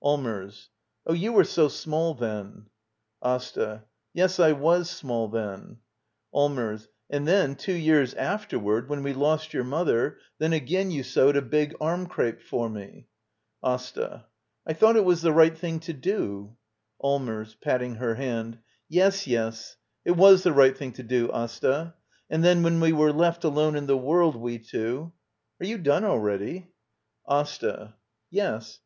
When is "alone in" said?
23.44-23.84